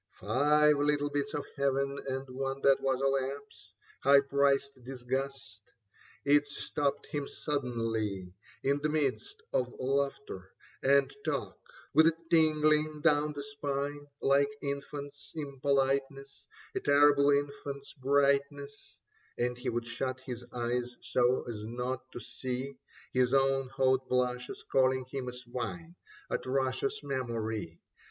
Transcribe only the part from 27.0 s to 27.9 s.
memory